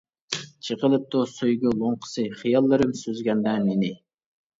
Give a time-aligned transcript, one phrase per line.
[0.67, 3.93] چېقىلىپتۇ سۆيگۈ لوڭقىسى خىياللىرىم سۈزگەندە مېنى.